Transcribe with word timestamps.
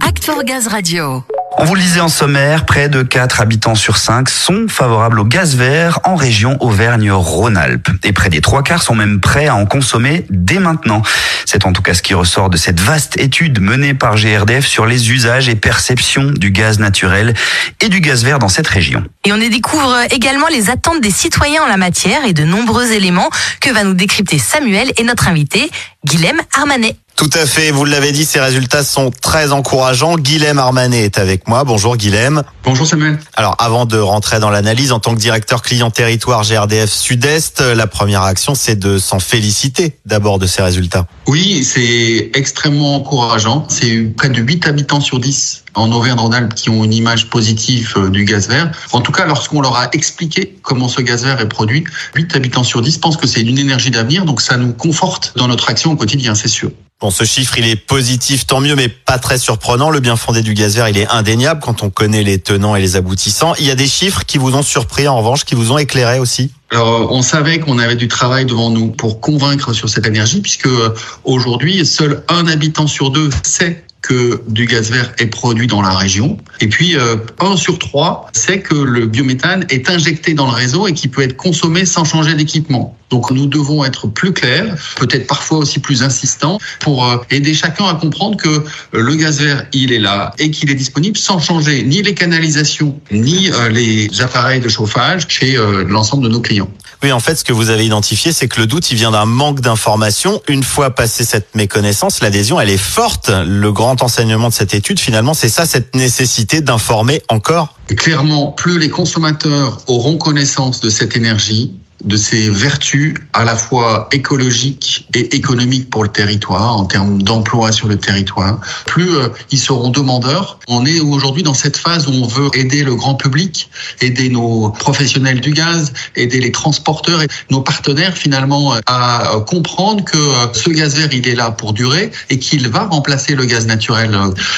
Act 0.00 0.24
for 0.24 0.42
Gaz 0.42 0.66
Radio. 0.66 1.22
On 1.58 1.64
vous 1.64 1.76
le 1.76 1.80
disait 1.80 2.00
en 2.00 2.08
sommaire, 2.08 2.66
près 2.66 2.88
de 2.88 3.02
4 3.02 3.40
habitants 3.40 3.76
sur 3.76 3.96
5 3.96 4.28
sont 4.28 4.66
favorables 4.68 5.20
au 5.20 5.24
gaz 5.24 5.54
vert 5.54 6.00
en 6.02 6.16
région 6.16 6.56
Auvergne-Rhône-Alpes. 6.60 7.88
Et 8.02 8.12
près 8.12 8.28
des 8.28 8.40
trois 8.40 8.64
quarts 8.64 8.82
sont 8.82 8.96
même 8.96 9.20
prêts 9.20 9.46
à 9.46 9.54
en 9.54 9.64
consommer 9.64 10.26
dès 10.30 10.58
maintenant. 10.58 11.02
C'est 11.44 11.64
en 11.64 11.72
tout 11.72 11.80
cas 11.80 11.94
ce 11.94 12.02
qui 12.02 12.14
ressort 12.14 12.50
de 12.50 12.56
cette 12.56 12.80
vaste 12.80 13.18
étude 13.18 13.60
menée 13.60 13.94
par 13.94 14.16
GRDF 14.16 14.66
sur 14.66 14.84
les 14.84 15.12
usages 15.12 15.48
et 15.48 15.54
perceptions 15.54 16.32
du 16.32 16.50
gaz 16.50 16.80
naturel 16.80 17.32
et 17.80 17.88
du 17.88 18.00
gaz 18.00 18.24
vert 18.24 18.40
dans 18.40 18.48
cette 18.48 18.66
région. 18.66 19.04
Et 19.24 19.32
on 19.32 19.36
y 19.36 19.48
découvre 19.48 19.96
également 20.10 20.48
les 20.48 20.70
attentes 20.70 21.00
des 21.00 21.12
citoyens 21.12 21.62
en 21.62 21.68
la 21.68 21.76
matière 21.76 22.24
et 22.24 22.32
de 22.32 22.42
nombreux 22.42 22.90
éléments 22.90 23.30
que 23.60 23.70
va 23.70 23.84
nous 23.84 23.94
décrypter 23.94 24.38
Samuel 24.38 24.92
et 24.96 25.04
notre 25.04 25.28
invité, 25.28 25.70
Guilhem 26.04 26.40
Armanet. 26.52 26.96
Tout 27.16 27.30
à 27.32 27.46
fait, 27.46 27.70
vous 27.70 27.86
l'avez 27.86 28.12
dit, 28.12 28.26
ces 28.26 28.40
résultats 28.40 28.84
sont 28.84 29.10
très 29.10 29.50
encourageants. 29.50 30.16
Guilhem 30.18 30.58
Armanet 30.58 31.02
est 31.02 31.18
avec 31.18 31.48
moi. 31.48 31.64
Bonjour 31.64 31.96
Guilhem. 31.96 32.42
Bonjour 32.62 32.86
Samuel. 32.86 33.18
Alors 33.34 33.56
avant 33.58 33.86
de 33.86 33.96
rentrer 33.96 34.38
dans 34.38 34.50
l'analyse, 34.50 34.92
en 34.92 35.00
tant 35.00 35.14
que 35.14 35.18
directeur 35.18 35.62
client 35.62 35.90
territoire 35.90 36.42
GRDF 36.42 36.90
Sud-Est, 36.90 37.62
la 37.62 37.86
première 37.86 38.20
action 38.20 38.54
c'est 38.54 38.76
de 38.76 38.98
s'en 38.98 39.18
féliciter 39.18 39.96
d'abord 40.04 40.38
de 40.38 40.46
ces 40.46 40.60
résultats. 40.60 41.06
Oui, 41.26 41.64
c'est 41.64 42.32
extrêmement 42.34 42.96
encourageant. 42.96 43.64
C'est 43.70 44.12
près 44.14 44.28
de 44.28 44.42
8 44.42 44.66
habitants 44.66 45.00
sur 45.00 45.18
10 45.18 45.64
en 45.72 45.90
Auvergne-Rhône-Alpes 45.92 46.54
qui 46.54 46.68
ont 46.68 46.84
une 46.84 46.92
image 46.92 47.30
positive 47.30 47.94
euh, 47.96 48.10
du 48.10 48.24
gaz 48.24 48.48
vert. 48.48 48.70
En 48.92 49.00
tout 49.00 49.12
cas, 49.12 49.24
lorsqu'on 49.24 49.62
leur 49.62 49.76
a 49.76 49.88
expliqué 49.94 50.58
comment 50.60 50.88
ce 50.88 51.00
gaz 51.00 51.24
vert 51.24 51.40
est 51.40 51.48
produit, 51.48 51.84
8 52.14 52.36
habitants 52.36 52.64
sur 52.64 52.82
10 52.82 52.98
pensent 52.98 53.16
que 53.16 53.26
c'est 53.26 53.40
une 53.40 53.58
énergie 53.58 53.90
d'avenir, 53.90 54.26
donc 54.26 54.42
ça 54.42 54.58
nous 54.58 54.74
conforte 54.74 55.32
dans 55.36 55.48
notre 55.48 55.70
action 55.70 55.92
au 55.92 55.96
quotidien, 55.96 56.34
c'est 56.34 56.48
sûr. 56.48 56.70
Bon, 56.98 57.10
ce 57.10 57.24
chiffre, 57.24 57.58
il 57.58 57.66
est 57.66 57.76
positif, 57.76 58.46
tant 58.46 58.60
mieux, 58.60 58.74
mais 58.74 58.88
pas 58.88 59.18
très 59.18 59.36
surprenant. 59.36 59.90
Le 59.90 60.00
bien 60.00 60.16
fondé 60.16 60.40
du 60.40 60.54
gaz 60.54 60.76
vert, 60.76 60.88
il 60.88 60.96
est 60.96 61.06
indéniable 61.08 61.60
quand 61.62 61.82
on 61.82 61.90
connaît 61.90 62.22
les 62.22 62.38
tenants 62.38 62.74
et 62.74 62.80
les 62.80 62.96
aboutissants. 62.96 63.54
Il 63.58 63.66
y 63.66 63.70
a 63.70 63.74
des 63.74 63.86
chiffres 63.86 64.24
qui 64.24 64.38
vous 64.38 64.54
ont 64.54 64.62
surpris, 64.62 65.06
en 65.06 65.18
revanche, 65.18 65.44
qui 65.44 65.54
vous 65.54 65.72
ont 65.72 65.78
éclairé 65.78 66.18
aussi 66.18 66.50
alors, 66.72 67.12
on 67.12 67.22
savait 67.22 67.60
qu'on 67.60 67.78
avait 67.78 67.94
du 67.94 68.08
travail 68.08 68.44
devant 68.44 68.70
nous 68.70 68.88
pour 68.88 69.20
convaincre 69.20 69.72
sur 69.72 69.88
cette 69.88 70.04
énergie, 70.04 70.40
puisque 70.40 70.66
euh, 70.66 70.92
aujourd'hui, 71.22 71.86
seul 71.86 72.24
un 72.28 72.48
habitant 72.48 72.88
sur 72.88 73.10
deux 73.10 73.30
sait 73.44 73.84
que 74.06 74.40
du 74.46 74.66
gaz 74.66 74.90
vert 74.90 75.12
est 75.18 75.26
produit 75.26 75.66
dans 75.66 75.82
la 75.82 75.90
région. 75.90 76.38
Et 76.60 76.68
puis, 76.68 76.96
euh, 76.96 77.16
un 77.40 77.56
sur 77.56 77.78
trois 77.78 78.30
sait 78.32 78.60
que 78.60 78.74
le 78.74 79.06
biométhane 79.06 79.66
est 79.68 79.90
injecté 79.90 80.34
dans 80.34 80.46
le 80.46 80.52
réseau 80.52 80.86
et 80.86 80.92
qui 80.92 81.08
peut 81.08 81.22
être 81.22 81.36
consommé 81.36 81.84
sans 81.84 82.04
changer 82.04 82.34
d'équipement. 82.34 82.96
Donc 83.10 83.30
nous 83.30 83.46
devons 83.46 83.84
être 83.84 84.08
plus 84.08 84.32
clairs, 84.32 84.74
peut-être 84.96 85.26
parfois 85.26 85.58
aussi 85.58 85.78
plus 85.78 86.02
insistants, 86.02 86.58
pour 86.80 87.04
euh, 87.04 87.18
aider 87.30 87.54
chacun 87.54 87.86
à 87.86 87.94
comprendre 87.94 88.36
que 88.36 88.64
le 88.92 89.14
gaz 89.14 89.40
vert, 89.40 89.66
il 89.72 89.92
est 89.92 89.98
là 89.98 90.32
et 90.38 90.50
qu'il 90.50 90.70
est 90.70 90.74
disponible 90.74 91.16
sans 91.16 91.38
changer 91.38 91.82
ni 91.82 92.02
les 92.02 92.14
canalisations, 92.14 92.98
ni 93.10 93.50
euh, 93.52 93.68
les 93.68 94.20
appareils 94.20 94.60
de 94.60 94.68
chauffage 94.68 95.26
chez 95.28 95.56
l'ensemble 95.86 96.24
de 96.24 96.28
nos 96.28 96.40
clients. 96.40 96.70
En 97.12 97.20
fait, 97.20 97.36
ce 97.36 97.44
que 97.44 97.52
vous 97.52 97.70
avez 97.70 97.86
identifié, 97.86 98.32
c'est 98.32 98.48
que 98.48 98.60
le 98.60 98.66
doute, 98.66 98.90
il 98.90 98.96
vient 98.96 99.10
d'un 99.10 99.26
manque 99.26 99.60
d'information. 99.60 100.40
Une 100.48 100.62
fois 100.62 100.90
passée 100.90 101.24
cette 101.24 101.54
méconnaissance, 101.54 102.20
l'adhésion, 102.20 102.60
elle 102.60 102.70
est 102.70 102.76
forte. 102.76 103.30
Le 103.30 103.72
grand 103.72 104.02
enseignement 104.02 104.48
de 104.48 104.54
cette 104.54 104.74
étude, 104.74 104.98
finalement, 104.98 105.34
c'est 105.34 105.48
ça, 105.48 105.66
cette 105.66 105.94
nécessité 105.94 106.60
d'informer 106.60 107.22
encore. 107.28 107.74
clairement, 107.96 108.52
plus 108.52 108.78
les 108.78 108.90
consommateurs 108.90 109.78
auront 109.86 110.16
connaissance 110.16 110.80
de 110.80 110.90
cette 110.90 111.16
énergie, 111.16 111.74
de 112.04 112.16
ses 112.16 112.50
vertus 112.50 113.14
à 113.32 113.44
la 113.44 113.56
fois 113.56 114.08
écologiques 114.12 115.08
et 115.14 115.34
économiques 115.34 115.90
pour 115.90 116.02
le 116.02 116.10
territoire, 116.10 116.76
en 116.76 116.84
termes 116.84 117.22
d'emploi 117.22 117.72
sur 117.72 117.88
le 117.88 117.96
territoire, 117.96 118.60
plus 118.86 119.16
euh, 119.16 119.28
ils 119.50 119.58
seront 119.58 119.90
demandeurs. 119.90 120.58
On 120.68 120.84
est 120.84 121.00
aujourd'hui 121.00 121.42
dans 121.42 121.54
cette 121.54 121.76
phase 121.76 122.06
où 122.06 122.12
on 122.12 122.26
veut 122.26 122.50
aider 122.54 122.82
le 122.82 122.94
grand 122.94 123.14
public, 123.14 123.70
aider 124.00 124.28
nos 124.28 124.70
professionnels 124.70 125.40
du 125.40 125.52
gaz, 125.52 125.92
aider 126.16 126.40
les 126.40 126.52
transporteurs 126.52 127.22
et 127.22 127.28
nos 127.50 127.60
partenaires 127.60 128.16
finalement 128.16 128.74
euh, 128.74 128.80
à 128.86 129.34
euh, 129.34 129.40
comprendre 129.40 130.04
que 130.04 130.18
ce 130.52 130.70
gaz 130.70 130.96
vert, 130.96 131.08
il 131.12 131.26
est 131.26 131.34
là 131.34 131.50
pour 131.50 131.72
durer 131.72 132.10
et 132.30 132.38
qu'il 132.38 132.68
va 132.68 132.84
remplacer 132.84 133.34
le 133.34 133.44
gaz 133.44 133.66
naturel. 133.66 134.16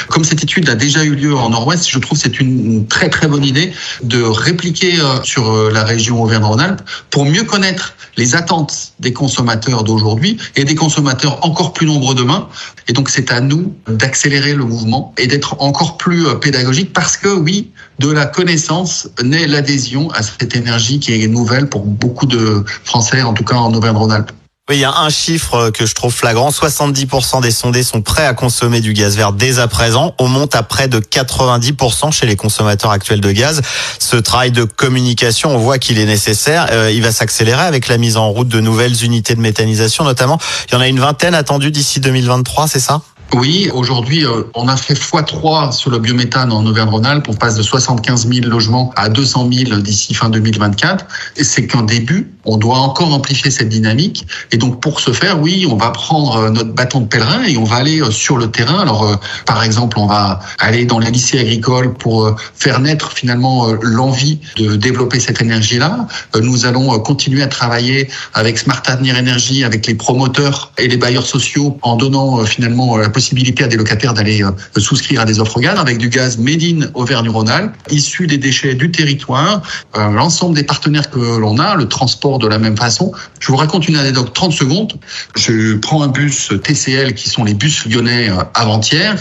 Comme 0.08 0.24
cette 0.24 0.42
étude 0.42 0.68
a 0.68 0.74
déjà 0.74 1.04
eu 1.04 1.14
lieu 1.14 1.36
en 1.36 1.50
Nord-Ouest, 1.50 1.88
je 1.88 1.98
trouve 1.98 2.18
que 2.18 2.24
c'est 2.24 2.40
une 2.40 2.86
très 2.86 3.08
très 3.08 3.28
bonne 3.28 3.44
idée 3.44 3.72
de 4.02 4.22
répliquer 4.22 4.98
sur 5.22 5.70
la 5.70 5.84
région 5.84 6.22
Auvergne-Rhône-Alpes 6.22 6.82
pour 7.10 7.24
mieux 7.28 7.44
connaître 7.44 7.94
les 8.16 8.34
attentes 8.34 8.92
des 8.98 9.12
consommateurs 9.12 9.84
d'aujourd'hui 9.84 10.38
et 10.56 10.64
des 10.64 10.74
consommateurs 10.74 11.44
encore 11.46 11.72
plus 11.72 11.86
nombreux 11.86 12.14
demain. 12.14 12.48
Et 12.88 12.92
donc 12.92 13.08
c'est 13.08 13.30
à 13.30 13.40
nous 13.40 13.74
d'accélérer 13.86 14.54
le 14.54 14.64
mouvement 14.64 15.14
et 15.18 15.26
d'être 15.26 15.60
encore 15.60 15.96
plus 15.96 16.26
euh, 16.26 16.34
pédagogique 16.34 16.92
parce 16.92 17.16
que 17.16 17.28
oui, 17.28 17.70
de 17.98 18.10
la 18.10 18.26
connaissance 18.26 19.08
naît 19.22 19.46
l'adhésion 19.46 20.10
à 20.10 20.22
cette 20.22 20.56
énergie 20.56 20.98
qui 20.98 21.12
est 21.12 21.28
nouvelle 21.28 21.68
pour 21.68 21.84
beaucoup 21.84 22.26
de 22.26 22.64
Français, 22.84 23.22
en 23.22 23.34
tout 23.34 23.44
cas 23.44 23.56
en 23.56 23.72
Auvergne-Rhône-Alpes. 23.72 24.32
Oui, 24.70 24.76
il 24.76 24.80
y 24.80 24.84
a 24.84 24.94
un 24.94 25.08
chiffre 25.08 25.70
que 25.70 25.86
je 25.86 25.94
trouve 25.94 26.12
flagrant. 26.12 26.50
70% 26.50 27.40
des 27.40 27.50
sondés 27.50 27.82
sont 27.82 28.02
prêts 28.02 28.26
à 28.26 28.34
consommer 28.34 28.82
du 28.82 28.92
gaz 28.92 29.16
vert 29.16 29.32
dès 29.32 29.60
à 29.60 29.66
présent. 29.66 30.14
On 30.18 30.28
monte 30.28 30.54
à 30.54 30.62
près 30.62 30.88
de 30.88 31.00
90% 31.00 32.12
chez 32.12 32.26
les 32.26 32.36
consommateurs 32.36 32.90
actuels 32.90 33.22
de 33.22 33.32
gaz. 33.32 33.62
Ce 33.98 34.16
travail 34.16 34.52
de 34.52 34.64
communication, 34.64 35.54
on 35.54 35.58
voit 35.58 35.78
qu'il 35.78 35.98
est 35.98 36.04
nécessaire. 36.04 36.66
Euh, 36.70 36.92
il 36.92 37.00
va 37.00 37.12
s'accélérer 37.12 37.62
avec 37.62 37.88
la 37.88 37.96
mise 37.96 38.18
en 38.18 38.28
route 38.28 38.48
de 38.48 38.60
nouvelles 38.60 39.02
unités 39.02 39.34
de 39.34 39.40
méthanisation 39.40 40.04
notamment. 40.04 40.38
Il 40.68 40.74
y 40.74 40.76
en 40.76 40.80
a 40.80 40.88
une 40.88 41.00
vingtaine 41.00 41.34
attendues 41.34 41.70
d'ici 41.70 42.00
2023, 42.00 42.68
c'est 42.68 42.78
ça? 42.78 43.00
Oui, 43.34 43.70
aujourd'hui, 43.74 44.24
euh, 44.24 44.44
on 44.54 44.68
a 44.68 44.76
fait 44.76 44.94
x3 44.94 45.72
sur 45.72 45.90
le 45.90 45.98
biométhane 45.98 46.50
en 46.50 46.64
Auvergne-Rhône-Alpes. 46.64 47.26
On 47.28 47.34
passe 47.34 47.56
de 47.56 47.62
75 47.62 48.26
000 48.26 48.46
logements 48.46 48.90
à 48.96 49.10
200 49.10 49.50
000 49.52 49.80
d'ici 49.80 50.14
fin 50.14 50.30
2024. 50.30 51.04
Et 51.36 51.44
c'est 51.44 51.66
qu'un 51.66 51.82
début. 51.82 52.32
On 52.48 52.56
doit 52.56 52.78
encore 52.78 53.12
amplifier 53.14 53.50
cette 53.50 53.68
dynamique. 53.68 54.26
Et 54.52 54.56
donc, 54.56 54.80
pour 54.80 55.00
ce 55.00 55.12
faire, 55.12 55.40
oui, 55.40 55.66
on 55.70 55.76
va 55.76 55.90
prendre 55.90 56.36
euh, 56.36 56.50
notre 56.50 56.72
bâton 56.72 57.00
de 57.00 57.06
pèlerin 57.06 57.44
et 57.44 57.56
on 57.56 57.64
va 57.64 57.76
aller 57.76 58.00
euh, 58.00 58.10
sur 58.10 58.36
le 58.36 58.50
terrain. 58.50 58.80
Alors, 58.80 59.18
par 59.46 59.62
exemple, 59.62 59.98
on 59.98 60.06
va 60.06 60.40
aller 60.58 60.84
dans 60.84 60.98
les 60.98 61.10
lycées 61.10 61.38
agricoles 61.38 61.94
pour 61.94 62.34
faire 62.54 62.80
naître 62.80 63.12
finalement 63.12 63.68
l'envie 63.82 64.40
de 64.56 64.76
développer 64.76 65.20
cette 65.20 65.40
énergie-là. 65.40 66.06
Nous 66.40 66.66
allons 66.66 66.98
continuer 67.00 67.42
à 67.42 67.46
travailler 67.46 68.08
avec 68.34 68.58
Smart 68.58 68.82
Avenir 68.86 69.16
Énergie, 69.16 69.64
avec 69.64 69.86
les 69.86 69.94
promoteurs 69.94 70.72
et 70.78 70.88
les 70.88 70.96
bailleurs 70.96 71.26
sociaux 71.26 71.78
en 71.82 71.96
donnant 71.96 72.44
finalement 72.44 72.96
la 72.96 73.08
possibilité 73.08 73.64
à 73.64 73.68
des 73.68 73.76
locataires 73.76 74.14
d'aller 74.14 74.42
euh, 74.42 74.50
souscrire 74.80 75.20
à 75.20 75.24
des 75.24 75.40
offres 75.40 75.60
gaz 75.60 75.78
avec 75.78 75.98
du 75.98 76.08
gaz 76.08 76.38
made 76.38 76.62
in 76.62 76.80
Auvergne-Rhône-Alpes, 76.94 77.74
issu 77.90 78.26
des 78.26 78.38
déchets 78.38 78.74
du 78.74 78.90
territoire, 78.90 79.62
euh, 79.96 80.10
l'ensemble 80.10 80.54
des 80.54 80.64
partenaires 80.64 81.10
que 81.10 81.18
l'on 81.18 81.58
a, 81.58 81.74
le 81.74 81.88
transport 81.88 82.37
de 82.38 82.46
la 82.46 82.58
même 82.58 82.76
façon. 82.76 83.12
Je 83.40 83.48
vous 83.48 83.56
raconte 83.56 83.88
une 83.88 83.96
anecdote 83.96 84.32
30 84.32 84.52
secondes. 84.52 84.92
Je 85.36 85.74
prends 85.76 86.02
un 86.02 86.08
bus 86.08 86.52
TCL 86.62 87.14
qui 87.14 87.28
sont 87.28 87.44
les 87.44 87.54
bus 87.54 87.86
lyonnais 87.86 88.30
euh, 88.30 88.42
avant-hier. 88.54 89.16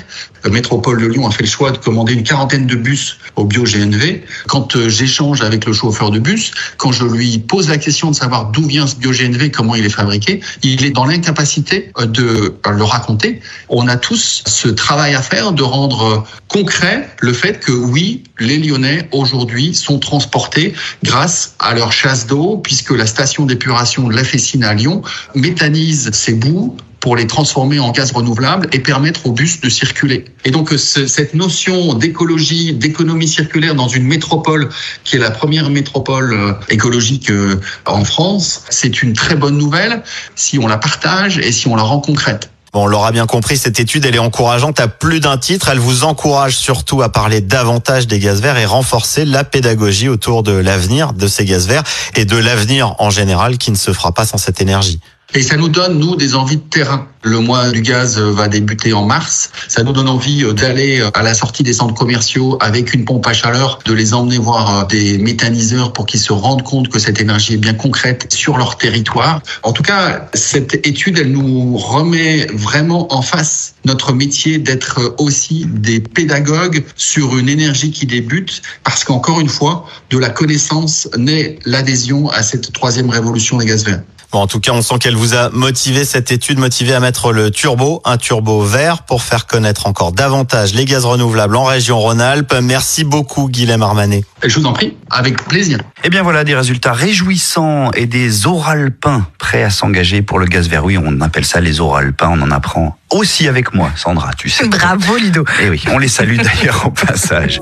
Métropole 0.49 1.01
de 1.01 1.07
Lyon 1.07 1.27
a 1.27 1.31
fait 1.31 1.43
le 1.43 1.49
choix 1.49 1.71
de 1.71 1.77
commander 1.77 2.13
une 2.13 2.23
quarantaine 2.23 2.67
de 2.67 2.75
bus 2.75 3.17
au 3.37 3.45
bio-GNV. 3.45 4.21
Quand 4.47 4.87
j'échange 4.87 5.41
avec 5.41 5.65
le 5.65 5.73
chauffeur 5.73 6.11
de 6.11 6.19
bus, 6.19 6.51
quand 6.77 6.91
je 6.91 7.05
lui 7.05 7.39
pose 7.39 7.69
la 7.69 7.77
question 7.77 8.11
de 8.11 8.15
savoir 8.15 8.51
d'où 8.51 8.63
vient 8.63 8.85
ce 8.85 8.95
bio-GNV, 8.95 9.49
comment 9.51 9.75
il 9.75 9.85
est 9.85 9.89
fabriqué, 9.89 10.41
il 10.61 10.85
est 10.85 10.91
dans 10.91 11.05
l'incapacité 11.05 11.91
de 11.99 12.55
le 12.69 12.83
raconter. 12.83 13.41
On 13.69 13.87
on 13.87 13.89
a 13.89 13.95
tous 13.95 14.43
ce 14.45 14.67
travail 14.67 15.15
à 15.15 15.21
faire 15.21 15.53
de 15.53 15.63
rendre 15.63 16.25
concret 16.49 17.07
le 17.21 17.31
fait 17.31 17.61
que 17.61 17.71
oui, 17.71 18.23
les 18.37 18.57
Lyonnais 18.57 19.07
aujourd'hui 19.13 19.73
sont 19.73 19.97
transportés 19.97 20.73
grâce 21.05 21.55
à 21.59 21.73
leur 21.73 21.93
chasse 21.93 22.27
d'eau, 22.27 22.57
puisque 22.57 22.91
la 22.91 23.05
station 23.05 23.45
d'épuration 23.45 24.09
de 24.09 24.13
la 24.13 24.25
Fessine 24.25 24.65
à 24.65 24.73
Lyon 24.73 25.03
méthanise 25.35 26.11
ses 26.11 26.33
boues 26.33 26.75
pour 26.99 27.15
les 27.15 27.27
transformer 27.27 27.79
en 27.79 27.91
gaz 27.91 28.11
renouvelable 28.11 28.67
et 28.71 28.79
permettre 28.79 29.25
aux 29.25 29.31
bus 29.31 29.61
de 29.61 29.69
circuler. 29.69 30.25
Et 30.45 30.51
donc 30.51 30.73
cette 30.77 31.33
notion 31.33 31.93
d'écologie, 31.93 32.73
d'économie 32.73 33.27
circulaire 33.27 33.75
dans 33.75 33.87
une 33.87 34.05
métropole 34.05 34.69
qui 35.03 35.15
est 35.15 35.19
la 35.19 35.31
première 35.31 35.69
métropole 35.69 36.33
euh, 36.33 36.53
écologique 36.69 37.29
euh, 37.29 37.59
en 37.85 38.03
France, 38.03 38.63
c'est 38.69 39.01
une 39.01 39.13
très 39.13 39.35
bonne 39.35 39.57
nouvelle 39.57 40.03
si 40.35 40.59
on 40.59 40.67
la 40.67 40.77
partage 40.77 41.37
et 41.37 41.51
si 41.51 41.67
on 41.67 41.75
la 41.75 41.83
rend 41.83 41.99
concrète. 41.99 42.49
Bon, 42.73 42.83
on 42.83 42.87
l'aura 42.87 43.11
bien 43.11 43.25
compris, 43.25 43.57
cette 43.57 43.79
étude, 43.79 44.05
elle 44.05 44.15
est 44.15 44.19
encourageante 44.19 44.79
à 44.81 44.89
plus 44.89 45.21
d'un 45.21 45.37
titre. 45.37 45.69
Elle 45.69 45.79
vous 45.79 46.03
encourage 46.03 46.55
surtout 46.55 47.01
à 47.01 47.09
parler 47.09 47.39
davantage 47.39 48.07
des 48.07 48.19
gaz 48.19 48.41
verts 48.41 48.57
et 48.57 48.65
renforcer 48.65 49.23
la 49.23 49.45
pédagogie 49.45 50.09
autour 50.09 50.43
de 50.43 50.51
l'avenir 50.51 51.13
de 51.13 51.27
ces 51.27 51.45
gaz 51.45 51.65
verts 51.65 51.83
et 52.15 52.25
de 52.25 52.35
l'avenir 52.35 52.95
en 52.99 53.09
général 53.09 53.57
qui 53.57 53.71
ne 53.71 53.77
se 53.77 53.93
fera 53.93 54.11
pas 54.11 54.25
sans 54.25 54.37
cette 54.37 54.61
énergie. 54.61 54.99
Et 55.33 55.41
ça 55.43 55.57
nous 55.57 55.67
donne, 55.67 55.99
nous, 55.99 56.15
des 56.15 56.35
envies 56.35 56.55
de 56.55 56.61
terrain. 56.61 57.05
Le 57.21 57.39
mois 57.39 57.69
du 57.71 57.81
gaz 57.81 58.17
va 58.17 58.47
débuter 58.47 58.93
en 58.93 59.05
mars. 59.05 59.51
Ça 59.67 59.83
nous 59.83 59.91
donne 59.91 60.07
envie 60.07 60.45
d'aller 60.53 61.03
à 61.13 61.21
la 61.21 61.33
sortie 61.33 61.63
des 61.63 61.73
centres 61.73 61.93
commerciaux 61.93 62.57
avec 62.61 62.93
une 62.93 63.03
pompe 63.03 63.27
à 63.27 63.33
chaleur, 63.33 63.79
de 63.85 63.93
les 63.93 64.13
emmener 64.13 64.37
voir 64.37 64.87
des 64.87 65.17
méthaniseurs 65.17 65.91
pour 65.91 66.05
qu'ils 66.05 66.21
se 66.21 66.31
rendent 66.31 66.63
compte 66.63 66.87
que 66.87 66.97
cette 66.97 67.19
énergie 67.19 67.55
est 67.55 67.57
bien 67.57 67.73
concrète 67.73 68.33
sur 68.33 68.57
leur 68.57 68.77
territoire. 68.77 69.41
En 69.63 69.73
tout 69.73 69.83
cas, 69.83 70.29
cette 70.33 70.75
étude, 70.87 71.19
elle 71.19 71.33
nous 71.33 71.75
remet 71.75 72.47
vraiment 72.53 73.13
en 73.13 73.21
face 73.21 73.75
notre 73.83 74.13
métier 74.13 74.57
d'être 74.57 75.15
aussi 75.17 75.65
des 75.67 75.99
pédagogues 75.99 76.85
sur 76.95 77.37
une 77.37 77.49
énergie 77.49 77.91
qui 77.91 78.05
débute 78.05 78.61
parce 78.85 79.03
qu'encore 79.03 79.41
une 79.41 79.49
fois, 79.49 79.85
de 80.09 80.17
la 80.17 80.29
connaissance 80.29 81.09
naît 81.17 81.59
l'adhésion 81.65 82.29
à 82.29 82.43
cette 82.43 82.71
troisième 82.71 83.09
révolution 83.09 83.57
des 83.57 83.65
gaz 83.65 83.83
verts. 83.83 84.01
Bon, 84.31 84.39
en 84.39 84.47
tout 84.47 84.59
cas, 84.59 84.73
on 84.73 84.81
sent 84.81 84.99
qu'elle 84.99 85.15
vous 85.15 85.35
a 85.35 85.49
motivé 85.51 86.03
cette 86.03 86.33
étude, 86.33 86.59
motivé 86.59 86.93
à 86.93 86.99
mettre 86.99 87.31
le 87.31 87.49
turbo, 87.49 88.01
un 88.03 88.17
turbo 88.17 88.61
vert, 88.61 89.03
pour 89.03 89.23
faire 89.23 89.47
connaître 89.47 89.87
encore 89.87 90.11
davantage 90.11 90.73
les 90.73 90.83
gaz 90.83 91.05
renouvelables 91.05 91.55
en 91.55 91.63
région 91.63 91.97
Rhône-Alpes. 91.97 92.55
Merci 92.61 93.05
beaucoup, 93.05 93.47
Guilhem 93.47 93.81
Armanet. 93.81 94.25
Je 94.43 94.59
vous 94.59 94.65
en 94.65 94.73
prie, 94.73 94.97
avec 95.09 95.41
plaisir. 95.45 95.79
Eh 96.03 96.09
bien 96.09 96.23
voilà, 96.23 96.43
des 96.43 96.55
résultats 96.55 96.91
réjouissants 96.91 97.91
et 97.91 98.05
des 98.05 98.47
oralpins 98.47 99.25
prêts 99.39 99.63
à 99.63 99.69
s'engager 99.69 100.21
pour 100.21 100.39
le 100.39 100.45
gaz 100.45 100.67
vert. 100.67 100.83
Oui, 100.83 100.97
on 100.97 101.21
appelle 101.21 101.45
ça 101.45 101.61
les 101.61 101.79
oralpins, 101.79 102.29
on 102.29 102.41
en 102.41 102.51
apprend 102.51 102.97
aussi 103.09 103.47
avec 103.47 103.73
moi, 103.73 103.91
Sandra, 103.95 104.31
tu 104.37 104.49
sais. 104.49 104.67
Bravo, 104.67 105.15
Ludo. 105.15 105.45
Eh 105.61 105.69
oui, 105.69 105.83
on 105.89 105.97
les 105.97 106.09
salue 106.09 106.37
d'ailleurs 106.37 106.83
au 106.85 106.91
passage. 106.91 107.61